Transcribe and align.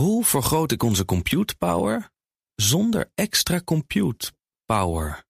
Hoe 0.00 0.24
vergroot 0.24 0.72
ik 0.72 0.82
onze 0.82 1.04
compute 1.04 1.56
power 1.56 2.10
zonder 2.54 3.10
extra 3.14 3.60
compute 3.64 4.32
power? 4.64 5.24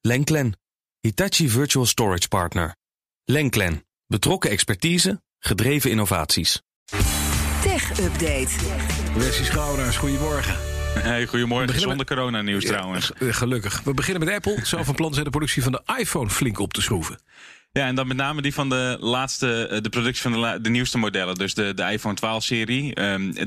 Lenklen, 0.00 0.58
Hitachi 1.00 1.48
Virtual 1.48 1.86
Storage 1.86 2.28
Partner. 2.28 2.76
Lenklen, 3.24 3.86
betrokken 4.06 4.50
expertise, 4.50 5.22
gedreven 5.38 5.90
innovaties. 5.90 6.62
Tech 7.62 8.00
Update. 8.00 8.50
Wesley 9.14 9.44
Schouweraars, 9.44 9.96
goedemorgen. 9.96 10.56
Hey, 11.02 11.26
goedemorgen. 11.26 11.66
beginnen 11.66 11.88
Zonder 11.88 12.06
coronanieuws 12.06 12.64
trouwens. 12.64 13.12
Eh, 13.12 13.34
Gelukkig. 13.34 13.82
We 13.82 13.94
beginnen 13.94 14.24
met 14.24 14.34
Apple. 14.34 14.58
Zelf 14.66 14.86
van 14.86 14.94
plan 14.94 15.12
zijn 15.12 15.24
de 15.24 15.30
productie 15.30 15.62
van 15.62 15.72
de 15.72 15.82
iPhone 15.98 16.30
flink 16.30 16.58
op 16.58 16.72
te 16.72 16.82
schroeven. 16.82 17.18
Ja, 17.76 17.86
en 17.86 17.94
dan 17.94 18.06
met 18.06 18.16
name 18.16 18.42
die 18.42 18.54
van 18.54 18.68
de 18.68 18.96
laatste, 19.00 19.66
eh, 19.66 19.80
de 19.82 19.88
productie 19.88 20.22
van 20.22 20.60
de, 20.62 20.70
nieuwste 20.70 20.98
modellen. 20.98 21.34
Dus 21.34 21.54
de, 21.54 21.74
de 21.74 21.82
iPhone 21.82 22.16
12-serie. 22.16 22.94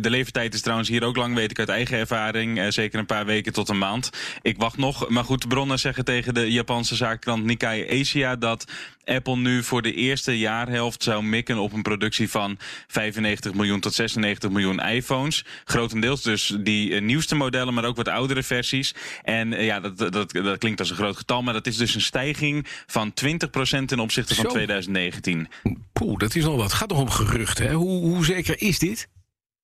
de 0.01 0.09
levertijd 0.09 0.53
is 0.53 0.61
trouwens 0.61 0.89
hier 0.89 1.03
ook 1.03 1.15
lang, 1.15 1.35
weet 1.35 1.51
ik 1.51 1.59
uit 1.59 1.69
eigen 1.69 1.97
ervaring. 1.97 2.59
Eh, 2.59 2.65
zeker 2.69 2.99
een 2.99 3.05
paar 3.05 3.25
weken 3.25 3.53
tot 3.53 3.69
een 3.69 3.77
maand. 3.77 4.09
Ik 4.41 4.57
wacht 4.57 4.77
nog. 4.77 5.09
Maar 5.09 5.23
goed, 5.23 5.47
bronnen 5.47 5.79
zeggen 5.79 6.05
tegen 6.05 6.33
de 6.33 6.51
Japanse 6.51 6.95
zaakkrant 6.95 7.43
Nikkei 7.43 7.99
Asia 7.99 8.35
dat 8.35 8.65
Apple 9.05 9.37
nu 9.37 9.63
voor 9.63 9.81
de 9.81 9.93
eerste 9.93 10.37
jaarhelft 10.37 11.03
zou 11.03 11.23
mikken 11.23 11.57
op 11.57 11.73
een 11.73 11.81
productie 11.81 12.29
van 12.29 12.57
95 12.87 13.53
miljoen 13.53 13.79
tot 13.79 13.93
96 13.93 14.49
miljoen 14.49 14.79
iPhones. 14.79 15.45
Grotendeels 15.63 16.21
dus 16.21 16.55
die 16.59 16.95
eh, 16.95 17.01
nieuwste 17.01 17.35
modellen, 17.35 17.73
maar 17.73 17.85
ook 17.85 17.95
wat 17.95 18.07
oudere 18.07 18.43
versies. 18.43 18.95
En 19.23 19.63
ja, 19.63 19.79
dat, 19.79 19.97
dat, 19.97 20.31
dat 20.31 20.57
klinkt 20.57 20.79
als 20.79 20.89
een 20.89 20.95
groot 20.95 21.17
getal, 21.17 21.41
maar 21.41 21.53
dat 21.53 21.67
is 21.67 21.77
dus 21.77 21.95
een 21.95 22.01
stijging 22.01 22.67
van 22.87 23.13
20% 23.25 23.85
ten 23.85 23.99
opzichte 23.99 24.17
van 24.27 24.35
Zo. 24.35 24.49
2019. 24.49 25.47
Poeh, 25.93 26.17
dat 26.17 26.35
is 26.35 26.45
al 26.45 26.55
wat. 26.55 26.65
Het 26.65 26.73
gaat 26.73 26.89
nog 26.89 26.99
om 26.99 27.09
geruchten. 27.09 27.67
Hè? 27.67 27.73
Hoe, 27.73 28.01
hoe 28.01 28.25
zeker 28.25 28.61
is 28.61 28.79
dit? 28.79 29.07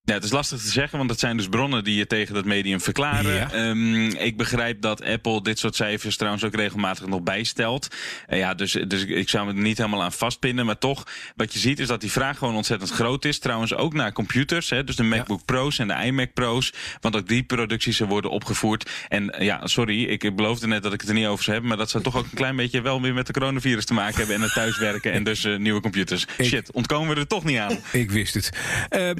Ja, 0.05 0.13
het 0.13 0.23
is 0.23 0.31
lastig 0.31 0.61
te 0.61 0.69
zeggen, 0.69 0.97
want 0.97 1.09
het 1.09 1.19
zijn 1.19 1.37
dus 1.37 1.47
bronnen 1.47 1.83
die 1.83 1.95
je 1.95 2.07
tegen 2.07 2.33
dat 2.33 2.45
medium 2.45 2.81
verklaren. 2.81 3.33
Ja. 3.33 3.51
Ehm, 3.51 4.05
ik 4.05 4.37
begrijp 4.37 4.81
dat 4.81 5.03
Apple 5.03 5.41
dit 5.41 5.59
soort 5.59 5.75
cijfers 5.75 6.17
trouwens 6.17 6.43
ook 6.43 6.55
regelmatig 6.55 7.07
nog 7.07 7.21
bijstelt. 7.21 7.87
Eh, 8.27 8.39
ja, 8.39 8.53
dus, 8.53 8.71
dus 8.71 9.05
ik 9.05 9.29
zou 9.29 9.45
me 9.45 9.53
er 9.53 9.59
niet 9.59 9.77
helemaal 9.77 10.03
aan 10.03 10.11
vastpinnen. 10.11 10.65
Maar 10.65 10.77
toch, 10.77 11.03
wat 11.35 11.53
je 11.53 11.59
ziet 11.59 11.79
is 11.79 11.87
dat 11.87 12.01
die 12.01 12.11
vraag 12.11 12.37
gewoon 12.37 12.55
ontzettend 12.55 12.91
groot 12.91 13.25
is. 13.25 13.39
Trouwens 13.39 13.73
ook 13.73 13.93
naar 13.93 14.13
computers, 14.13 14.69
hè, 14.69 14.83
dus 14.83 14.95
de 14.95 15.03
MacBook 15.03 15.45
Pro's 15.45 15.79
en 15.79 15.87
de 15.87 16.05
iMac 16.05 16.33
Pro's. 16.33 16.73
Want 17.01 17.15
ook 17.15 17.27
die 17.27 17.43
producties 17.43 17.99
worden 17.99 18.31
opgevoerd. 18.31 18.89
En 19.07 19.29
eh, 19.29 19.45
ja, 19.45 19.67
sorry, 19.67 20.03
ik 20.03 20.35
beloofde 20.35 20.67
net 20.67 20.83
dat 20.83 20.93
ik 20.93 20.99
het 20.99 21.09
er 21.09 21.15
niet 21.15 21.27
over 21.27 21.43
zou 21.43 21.51
hebben. 21.51 21.69
Maar 21.69 21.79
dat 21.79 21.89
zou 21.89 22.03
toch 22.03 22.15
ook 22.15 22.25
een 22.25 22.37
klein 22.37 22.55
beetje 22.55 22.81
wel 22.81 23.01
weer 23.01 23.13
met 23.13 23.27
de 23.27 23.33
coronavirus 23.33 23.85
te 23.85 23.93
maken 23.93 24.17
hebben. 24.17 24.35
En 24.35 24.41
het 24.41 24.53
thuiswerken 24.53 25.11
en 25.11 25.23
dus 25.23 25.43
eh, 25.43 25.57
nieuwe 25.57 25.81
computers. 25.81 26.25
Shit, 26.41 26.71
ontkomen 26.71 27.13
we 27.13 27.19
er 27.19 27.27
toch 27.27 27.43
niet 27.43 27.57
aan. 27.57 27.77
Ik 27.91 28.11
wist 28.11 28.33
het. 28.33 28.49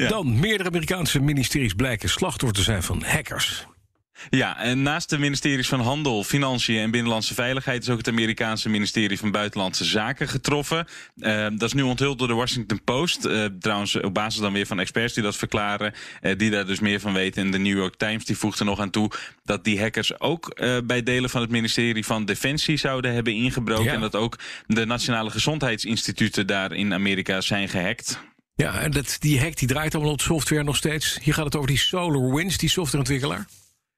Dan, 0.09 0.39
meerdere 0.39 0.73
Amerikaanse 0.75 1.19
ministeries 1.19 1.73
blijken 1.73 2.09
slachtoffer 2.09 2.57
te 2.57 2.63
zijn 2.63 2.83
van 2.83 3.03
hackers. 3.03 3.65
Ja, 4.29 4.59
en 4.59 4.81
naast 4.81 5.09
de 5.09 5.17
ministeries 5.17 5.67
van 5.67 5.79
Handel, 5.79 6.23
Financiën 6.23 6.77
en 6.77 6.91
Binnenlandse 6.91 7.33
Veiligheid 7.33 7.81
is 7.81 7.89
ook 7.89 7.97
het 7.97 8.07
Amerikaanse 8.07 8.69
ministerie 8.69 9.19
van 9.19 9.31
Buitenlandse 9.31 9.85
Zaken 9.85 10.27
getroffen. 10.27 10.87
Eh, 11.19 11.47
dat 11.51 11.61
is 11.61 11.73
nu 11.73 11.81
onthuld 11.81 12.17
door 12.19 12.27
de 12.27 12.33
Washington 12.33 12.83
Post. 12.83 13.25
Eh, 13.25 13.45
trouwens, 13.59 13.95
op 13.95 14.13
basis 14.13 14.41
dan 14.41 14.53
weer 14.53 14.65
van 14.65 14.79
experts 14.79 15.13
die 15.13 15.23
dat 15.23 15.35
verklaren, 15.35 15.93
eh, 16.21 16.37
die 16.37 16.49
daar 16.49 16.65
dus 16.65 16.79
meer 16.79 16.99
van 16.99 17.13
weten. 17.13 17.43
En 17.43 17.51
de 17.51 17.59
New 17.59 17.77
York 17.77 17.95
Times 17.95 18.25
die 18.25 18.37
voegt 18.37 18.59
er 18.59 18.65
nog 18.65 18.79
aan 18.79 18.89
toe 18.89 19.11
dat 19.43 19.63
die 19.63 19.79
hackers 19.79 20.19
ook 20.19 20.55
bij 20.85 21.03
delen 21.03 21.29
van 21.29 21.41
het 21.41 21.49
ministerie 21.49 22.05
van 22.05 22.25
Defensie 22.25 22.77
zouden 22.77 23.13
hebben 23.13 23.33
ingebroken. 23.33 23.83
Ja. 23.83 23.93
En 23.93 24.01
dat 24.01 24.15
ook 24.15 24.39
de 24.67 24.85
Nationale 24.85 25.29
Gezondheidsinstituten 25.29 26.47
daar 26.47 26.71
in 26.71 26.93
Amerika 26.93 27.41
zijn 27.41 27.69
gehackt. 27.69 28.19
Ja, 28.55 28.79
en 28.79 28.91
dat, 28.91 29.15
die 29.19 29.39
hack 29.39 29.55
die 29.55 29.67
draait 29.67 29.95
allemaal 29.95 30.13
op 30.13 30.21
software 30.21 30.63
nog 30.63 30.75
steeds. 30.75 31.19
Hier 31.21 31.33
gaat 31.33 31.45
het 31.45 31.55
over 31.55 31.67
die 31.67 31.77
SolarWinds, 31.77 32.57
die 32.57 32.69
softwareontwikkelaar. 32.69 33.45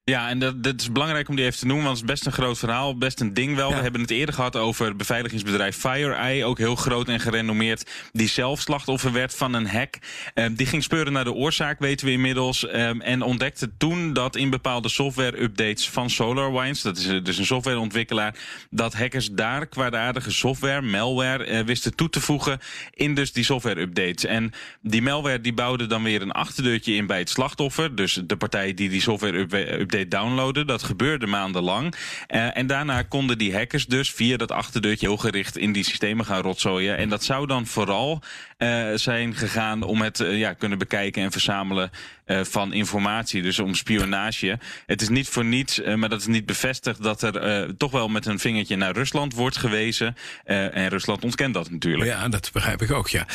Ja, 0.08 0.28
en 0.28 0.38
dat, 0.38 0.62
dat 0.62 0.80
is 0.80 0.92
belangrijk 0.92 1.28
om 1.28 1.36
die 1.36 1.44
even 1.44 1.58
te 1.58 1.66
noemen, 1.66 1.84
want 1.84 1.98
het 1.98 2.08
is 2.08 2.14
best 2.14 2.26
een 2.26 2.42
groot 2.42 2.58
verhaal, 2.58 2.98
best 2.98 3.20
een 3.20 3.34
ding 3.34 3.56
wel. 3.56 3.70
Ja. 3.70 3.76
We 3.76 3.82
hebben 3.82 4.00
het 4.00 4.10
eerder 4.10 4.34
gehad 4.34 4.56
over 4.56 4.86
het 4.86 4.96
beveiligingsbedrijf 4.96 5.76
FireEye, 5.76 6.44
ook 6.44 6.58
heel 6.58 6.76
groot 6.76 7.08
en 7.08 7.20
gerenommeerd, 7.20 7.90
die 8.12 8.28
zelf 8.28 8.60
slachtoffer 8.60 9.12
werd 9.12 9.34
van 9.34 9.54
een 9.54 9.66
hack. 9.66 9.98
Ehm, 10.34 10.54
die 10.54 10.66
ging 10.66 10.82
speuren 10.82 11.12
naar 11.12 11.24
de 11.24 11.32
oorzaak, 11.32 11.78
weten 11.78 12.06
we 12.06 12.12
inmiddels, 12.12 12.66
ehm, 12.66 13.00
en 13.00 13.22
ontdekte 13.22 13.70
toen 13.76 14.12
dat 14.12 14.36
in 14.36 14.50
bepaalde 14.50 14.88
software-updates 14.88 15.88
van 15.88 16.10
SolarWinds, 16.10 16.82
dat 16.82 16.98
is 16.98 17.06
eh, 17.06 17.24
dus 17.24 17.38
een 17.38 17.46
softwareontwikkelaar, 17.46 18.34
dat 18.70 18.94
hackers 18.94 19.30
daar 19.30 19.66
kwaadaardige 19.66 20.30
software, 20.30 20.80
malware, 20.80 21.44
eh, 21.44 21.64
wisten 21.64 21.94
toe 21.94 22.08
te 22.08 22.20
voegen 22.20 22.58
in 22.94 23.14
dus 23.14 23.32
die 23.32 23.44
software-updates. 23.44 24.24
En 24.24 24.52
die 24.80 25.02
malware 25.02 25.40
die 25.40 25.54
bouwde 25.54 25.86
dan 25.86 26.02
weer 26.02 26.22
een 26.22 26.32
achterdeurtje 26.32 26.94
in 26.94 27.06
bij 27.06 27.18
het 27.18 27.30
slachtoffer, 27.30 27.94
dus 27.94 28.20
de 28.26 28.36
partij 28.36 28.74
die 28.74 28.88
die 28.88 29.00
software-update 29.00 29.96
downloaden. 30.08 30.66
Dat 30.66 30.82
gebeurde 30.82 31.26
maandenlang. 31.26 31.94
Eh, 32.26 32.56
en 32.56 32.66
daarna 32.66 33.02
konden 33.02 33.38
die 33.38 33.54
hackers 33.54 33.86
dus 33.86 34.12
via 34.12 34.36
dat 34.36 34.52
achterdeurtje 34.52 35.06
heel 35.06 35.16
gericht 35.16 35.56
in 35.56 35.72
die 35.72 35.84
systemen 35.84 36.24
gaan 36.24 36.42
rotzooien. 36.42 36.96
En 36.96 37.08
dat 37.08 37.24
zou 37.24 37.46
dan 37.46 37.66
vooral 37.66 38.22
eh, 38.56 38.86
zijn 38.94 39.34
gegaan 39.34 39.82
om 39.82 40.02
het 40.02 40.20
eh, 40.20 40.38
ja, 40.38 40.52
kunnen 40.52 40.78
bekijken 40.78 41.22
en 41.22 41.32
verzamelen 41.32 41.90
eh, 42.28 42.40
van 42.44 42.72
informatie. 42.72 43.42
Dus 43.42 43.58
om 43.58 43.74
spionage. 43.74 44.58
Het 44.86 45.02
is 45.02 45.08
niet 45.08 45.28
voor 45.28 45.44
niets, 45.44 45.80
eh, 45.80 45.94
maar 45.94 46.08
dat 46.08 46.20
is 46.20 46.26
niet 46.26 46.46
bevestigd 46.46 47.02
dat 47.02 47.22
er 47.22 47.36
eh, 47.36 47.68
toch 47.76 47.90
wel 47.90 48.08
met 48.08 48.26
een 48.26 48.38
vingertje 48.38 48.76
naar 48.76 48.94
Rusland 48.94 49.34
wordt 49.34 49.56
gewezen. 49.56 50.16
En 50.44 50.88
Rusland 50.88 51.24
ontkent 51.24 51.54
dat 51.54 51.70
natuurlijk. 51.70 52.10
Ja, 52.10 52.28
dat 52.28 52.50
begrijp 52.52 52.82
ik 52.82 52.90
ook, 52.90 53.08
ja. 53.08 53.26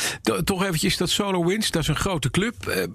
Toch 0.44 0.64
eventjes 0.64 0.96
dat 0.96 1.10
SolarWinds, 1.10 1.70
dat 1.70 1.82
is 1.82 1.88
een 1.88 1.96
grote 1.96 2.30
club. 2.30 2.86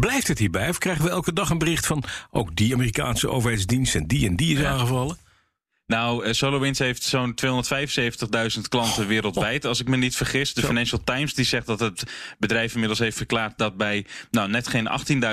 Blijft 0.00 0.28
het 0.28 0.38
hierbij? 0.38 0.68
Of 0.68 0.78
krijgen 0.78 1.04
we 1.04 1.10
elke 1.10 1.32
dag 1.32 1.50
een 1.50 1.58
bericht 1.58 1.86
van... 1.86 2.04
ook 2.30 2.56
die 2.56 2.74
Amerikaanse 2.74 3.28
overheidsdienst 3.28 3.94
en 3.94 4.06
die 4.06 4.28
en 4.28 4.36
die 4.36 4.56
is 4.58 4.64
aangevallen? 4.64 5.25
Nou, 5.86 6.24
eh, 6.24 6.32
SolarWinds 6.32 6.78
heeft 6.78 7.02
zo'n 7.02 7.34
275.000 7.34 8.68
klanten 8.68 9.06
wereldwijd, 9.06 9.64
als 9.64 9.80
ik 9.80 9.88
me 9.88 9.96
niet 9.96 10.16
vergis. 10.16 10.54
De 10.54 10.60
Zo. 10.60 10.66
Financial 10.66 11.00
Times 11.04 11.34
die 11.34 11.44
zegt 11.44 11.66
dat 11.66 11.80
het 11.80 12.02
bedrijf 12.38 12.72
inmiddels 12.72 12.98
heeft 12.98 13.16
verklaard 13.16 13.58
dat 13.58 13.76
bij 13.76 14.06
nou, 14.30 14.48
net 14.48 14.68
geen 14.68 14.88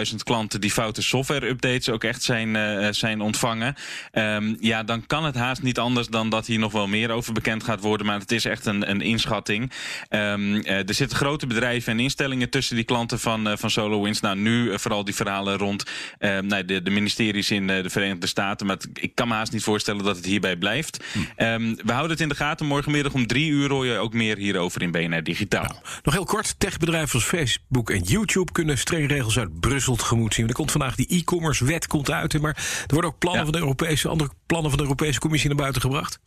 18.000 0.10 0.16
klanten 0.24 0.62
die 0.62 0.72
foute 0.72 1.02
software-updates 1.02 1.90
ook 1.90 2.04
echt 2.04 2.24
zijn, 2.24 2.56
eh, 2.56 2.88
zijn 2.92 3.22
ontvangen. 3.22 3.76
Ehm, 4.12 4.56
ja, 4.60 4.84
dan 4.84 5.06
kan 5.08 5.24
het 5.26 5.36
haast 5.36 5.62
niet 5.62 5.80
anders 5.80 6.08
dan 6.08 6.30
dat 6.30 6.46
hier 6.46 6.60
nog 6.60 6.72
wel 6.72 6.88
meer 6.88 7.10
over 7.10 7.34
bekend 7.34 7.64
gaat 7.64 7.80
worden. 7.82 8.06
Maar 8.08 8.20
het 8.20 8.32
is 8.32 8.46
echt 8.46 8.66
een, 8.66 8.90
een 8.90 9.02
inschatting. 9.02 9.72
Ehm, 10.10 10.56
eh, 10.56 10.88
er 10.88 10.94
zitten 10.94 11.18
grote 11.18 11.48
bedrijven 11.48 11.92
en 11.94 12.00
instellingen 12.00 12.50
tussen 12.50 12.76
die 12.76 12.86
klanten 12.86 13.20
van, 13.20 13.58
van 13.58 13.70
SolarWinds. 13.72 14.20
Nou, 14.20 14.38
nu 14.38 14.80
vooral 14.80 15.04
die 15.04 15.16
verhalen 15.16 15.58
rond 15.58 15.84
ehm, 16.20 16.46
nou, 16.48 16.66
de, 16.66 16.82
de 16.82 16.90
ministeries 16.90 17.52
in 17.52 17.68
de 17.68 17.90
Verenigde 17.90 18.28
Staten. 18.28 18.68
Maar 18.68 18.76
het- 18.76 18.90
ik 18.94 19.16
kan 19.16 19.28
me 19.28 19.34
haast 19.34 19.52
niet 19.52 19.64
voorstellen 19.64 20.04
dat 20.04 20.16
het 20.16 20.26
hierbij 20.44 20.56
blijft. 20.70 21.04
Ehm, 21.36 21.76
we 21.76 21.92
houden 21.92 22.12
het 22.12 22.20
in 22.22 22.30
de 22.30 22.36
gaten. 22.36 22.66
Morgenmiddag 22.66 23.14
om 23.14 23.28
drie 23.28 23.50
uur 23.50 23.70
hoor 23.70 23.86
je 23.86 23.98
ook 23.98 24.14
meer 24.14 24.38
hierover 24.38 24.82
in 24.82 24.92
BNR 24.92 25.24
Digitaal. 25.24 25.82
Nog 26.04 26.14
heel 26.14 26.26
kort, 26.26 26.56
techbedrijven 26.60 27.14
als 27.14 27.24
Facebook 27.24 27.90
en 27.90 28.02
YouTube 28.02 28.52
kunnen 28.52 28.78
strenge 28.78 29.08
regels 29.08 29.40
uit 29.40 29.60
Brussel 29.60 29.96
tegemoet 29.96 30.34
zien. 30.34 30.48
Er 30.48 30.54
komt 30.54 30.72
vandaag 30.72 30.96
die 30.96 31.08
e-commerce 31.08 31.66
wet 31.66 31.88
komt 31.88 32.12
uit, 32.12 32.42
maar 32.42 32.56
er 32.88 32.94
worden 32.94 33.12
ook 33.12 33.20
plannen 33.20 33.46
Ja. 33.46 33.50
van 33.52 33.60
de 33.60 33.66
Europese, 33.68 34.08
andere 34.08 34.30
plannen 34.46 34.70
van 34.70 34.80
de 34.80 34.86
Europese 34.86 35.20
Commissie 35.20 35.50
naar 35.50 35.58
buiten 35.58 35.82
gebracht. 35.82 36.20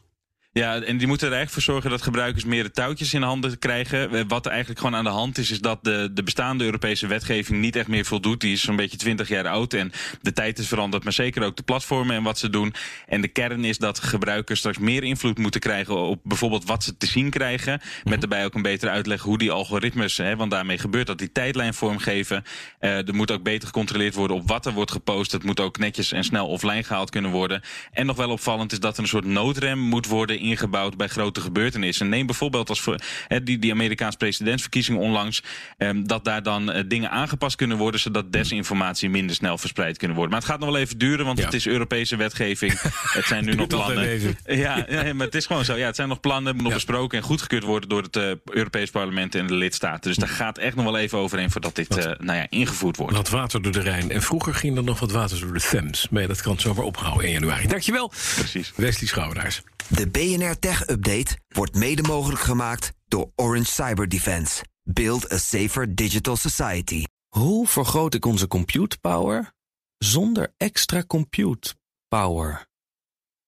Ja, 0.57 0.81
en 0.81 0.97
die 0.97 1.07
moeten 1.07 1.27
er 1.27 1.35
eigenlijk 1.35 1.65
voor 1.65 1.75
zorgen 1.75 1.91
dat 1.91 2.03
gebruikers 2.03 2.45
meer 2.45 2.63
de 2.63 2.71
touwtjes 2.71 3.15
in 3.15 3.23
handen 3.23 3.59
krijgen. 3.59 4.11
Eh, 4.11 4.23
Wat 4.29 4.45
er 4.45 4.51
eigenlijk 4.51 4.81
gewoon 4.81 4.97
aan 4.97 5.05
de 5.05 5.11
hand 5.11 5.39
is, 5.39 5.51
is 5.51 5.61
dat 5.61 5.85
de, 5.85 6.11
de 6.13 6.23
bestaande 6.23 6.65
Europese 6.65 7.07
wetgeving 7.07 7.61
niet 7.61 7.77
echt 7.77 7.89
meer 7.89 8.05
voldoet. 8.05 8.41
Die 8.41 8.53
is 8.53 8.63
zo'n 8.63 8.77
beetje 8.77 8.97
20 8.97 9.29
jaar 9.29 9.49
oud 9.49 9.73
en 9.73 9.93
de 10.23 10.33
tijd 10.33 10.59
is 10.59 10.69
veranderd, 10.69 11.05
maar 11.05 11.13
zeker 11.13 11.43
ook 11.43 11.57
de 11.57 11.63
platformen 11.63 12.17
en 12.17 12.23
wat 12.23 12.39
ze 12.39 12.51
doen. 12.51 12.75
En 13.07 13.21
de 13.21 13.29
kern 13.29 13.65
is 13.65 13.79
dat 13.79 13.99
gebruikers 13.99 14.59
straks 14.59 14.79
meer 14.79 15.03
invloed 15.03 15.39
moeten 15.39 15.61
krijgen 15.61 15.97
op 15.97 16.21
bijvoorbeeld 16.23 16.65
wat 16.65 16.85
ze 16.85 16.97
te 16.97 17.07
zien 17.07 17.31
krijgen. 17.31 17.81
Met 18.05 18.21
daarbij 18.21 18.45
ook 18.45 18.55
een 18.55 18.63
betere 18.63 18.91
uitleg 18.91 19.23
hoe 19.23 19.39
die 19.39 19.51
algoritmes, 19.51 20.17
hè, 20.17 20.37
want 20.37 20.51
daarmee 20.51 20.79
gebeurt 20.79 21.07
dat, 21.07 21.19
die 21.19 21.33
tijdlijn 21.33 21.75
vormgeven. 21.75 22.45
Eh, 22.79 23.09
er 23.09 23.15
moet 23.15 23.31
ook 23.31 23.43
beter 23.43 23.67
gecontroleerd 23.67 24.15
worden 24.15 24.37
op 24.37 24.49
wat 24.49 24.67
er 24.67 24.73
wordt 24.73 24.91
gepost. 24.91 25.33
Het 25.33 25.45
moet 25.45 25.61
ook 25.61 25.79
netjes 25.79 26.13
en 26.13 26.25
snel 26.25 26.47
offline 26.47 26.83
gehaald 26.83 27.11
kunnen 27.11 27.31
worden. 27.31 27.63
En 27.93 28.07
nog 28.07 28.17
wel 28.17 28.31
opvallend 28.31 28.73
is 28.73 28.81
dat 28.81 28.97
er 28.97 29.03
een 29.03 29.09
soort 29.09 29.25
noodrem 29.25 29.79
moet 29.79 30.07
worden 30.07 30.45
ingebouwd 30.47 30.97
bij 30.97 31.09
grote 31.09 31.41
gebeurtenissen. 31.41 32.09
Neem 32.09 32.27
bijvoorbeeld 32.27 32.69
als 32.69 32.81
voor, 32.81 32.99
die, 33.43 33.59
die 33.59 33.73
Amerikaanse 33.73 34.17
presidentsverkiezingen 34.19 35.01
onlangs, 35.01 35.43
ehm, 35.79 36.03
dat 36.05 36.25
daar 36.25 36.43
dan 36.43 36.73
eh, 36.73 36.85
dingen 36.87 37.11
aangepast 37.11 37.57
kunnen 37.57 37.77
worden, 37.77 38.01
zodat 38.01 38.33
desinformatie 38.33 39.09
minder 39.11 39.37
snel 39.37 39.59
verspreid 39.59 39.99
kunnen 39.99 40.17
worden. 40.17 40.35
Maar 40.35 40.43
het 40.43 40.51
gaat 40.53 40.61
nog 40.61 40.71
wel 40.71 40.79
even 40.81 40.99
duren, 40.99 41.25
want 41.27 41.39
Ja. 41.39 41.45
het 41.45 41.55
is 41.55 41.67
Europese 41.67 42.17
wetgeving. 42.17 42.81
het 43.19 43.25
zijn 43.25 43.45
nu 43.45 43.55
nog 43.55 43.67
plannen. 43.67 44.37
Ja, 44.47 44.87
ja, 44.89 45.13
maar 45.15 45.27
het 45.27 45.35
is 45.35 45.47
gewoon 45.47 45.65
zo. 45.65 45.77
Ja, 45.77 45.87
het 45.87 45.97
zijn 45.97 46.09
nog 46.09 46.21
plannen, 46.21 46.57
nog 46.57 46.67
Ja. 46.69 46.75
besproken 46.75 47.19
en 47.19 47.25
goedgekeurd 47.25 47.65
worden 47.65 47.89
door 47.89 48.03
het 48.03 48.17
eh, 48.17 48.31
Europees 48.45 48.91
Parlement 48.91 49.35
en 49.35 49.47
de 49.47 49.55
lidstaten. 49.55 50.01
Dus 50.11 50.17
daar 50.17 50.29
gaat 50.29 50.59
echt 50.59 50.77
nog 50.77 50.85
wel 50.85 50.99
even 50.99 51.19
overheen 51.19 51.51
voordat 51.51 51.75
dit 51.75 51.97
eh, 51.97 52.05
nou 52.05 52.39
ja, 52.39 52.47
ingevoerd 52.49 52.97
wordt. 52.97 53.17
Wat 53.17 53.29
water 53.29 53.63
door 53.63 53.73
de 53.73 53.81
Rijn. 53.81 54.11
En 54.11 54.23
vroeger 54.23 54.55
ging 54.55 54.77
er 54.77 54.85
nog 54.85 55.01
wat 55.01 55.11
water 55.11 55.41
door 55.41 55.53
de 55.53 55.61
Thames. 55.71 56.09
Maar 56.11 56.27
dat 56.27 56.41
kan 56.43 56.53
het 56.53 56.61
zomaar 56.61 56.85
ophouden 56.85 57.27
in 57.27 57.33
januari. 57.33 57.67
Dankjewel, 57.67 58.13
Precies. 58.35 58.73
Wesley 58.77 59.09
Schouwenaars. 59.09 59.63
De 59.89 60.11
BNR 60.11 60.59
Tech 60.59 60.89
Update 60.89 61.39
wordt 61.49 61.75
mede 61.75 62.03
mogelijk 62.03 62.41
gemaakt 62.41 62.93
door 63.05 63.33
Orange 63.35 63.71
Cyber 63.71 64.09
Defense. 64.09 64.65
Build 64.83 65.33
a 65.33 65.39
safer 65.39 65.95
digital 65.95 66.37
society. 66.37 67.05
Hoe 67.29 67.67
vergroot 67.67 68.15
ik 68.15 68.25
onze 68.25 68.47
compute 68.47 68.99
power 68.99 69.53
zonder 69.99 70.55
extra 70.57 71.03
compute 71.03 71.75
power? 72.09 72.67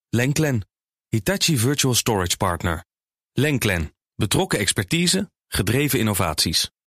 Lenklen, 0.08 0.68
Hitachi 1.08 1.58
Virtual 1.58 1.94
Storage 1.94 2.36
Partner. 2.36 2.84
Lenklen, 3.32 3.94
betrokken 4.14 4.58
expertise, 4.58 5.30
gedreven 5.48 5.98
innovaties. 5.98 6.70